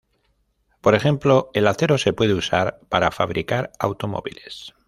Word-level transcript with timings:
Por 0.81 0.95
ejemplo, 0.95 1.51
el 1.53 1.67
acero 1.67 1.99
se 1.99 2.11
puede 2.11 2.33
usar 2.33 2.79
para 2.89 3.11
fabricar 3.11 3.71
automóviles. 3.77 4.73